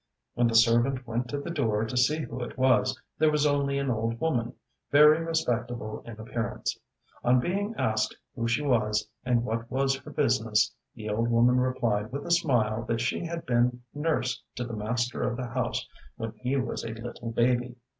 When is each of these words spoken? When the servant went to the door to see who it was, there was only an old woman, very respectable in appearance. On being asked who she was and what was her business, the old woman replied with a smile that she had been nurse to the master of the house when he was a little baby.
When 0.33 0.47
the 0.47 0.55
servant 0.55 1.05
went 1.05 1.27
to 1.29 1.39
the 1.39 1.51
door 1.51 1.85
to 1.85 1.95
see 1.95 2.23
who 2.23 2.41
it 2.43 2.57
was, 2.57 2.99
there 3.19 3.29
was 3.29 3.45
only 3.45 3.77
an 3.77 3.91
old 3.91 4.19
woman, 4.19 4.55
very 4.89 5.23
respectable 5.23 6.01
in 6.07 6.19
appearance. 6.19 6.75
On 7.23 7.39
being 7.39 7.75
asked 7.77 8.17
who 8.35 8.47
she 8.47 8.63
was 8.63 9.07
and 9.23 9.43
what 9.45 9.69
was 9.69 9.95
her 9.97 10.09
business, 10.09 10.73
the 10.95 11.07
old 11.07 11.29
woman 11.29 11.59
replied 11.59 12.11
with 12.11 12.25
a 12.25 12.31
smile 12.31 12.83
that 12.87 12.99
she 12.99 13.23
had 13.27 13.45
been 13.45 13.83
nurse 13.93 14.41
to 14.55 14.63
the 14.63 14.73
master 14.73 15.21
of 15.21 15.37
the 15.37 15.45
house 15.45 15.87
when 16.17 16.31
he 16.39 16.57
was 16.57 16.83
a 16.83 16.95
little 16.95 17.31
baby. 17.31 17.75